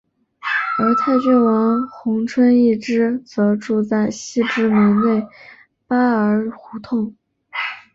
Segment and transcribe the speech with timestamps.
[0.79, 5.27] 而泰郡王弘春一支则住在西直门内
[5.85, 7.15] 扒儿胡同。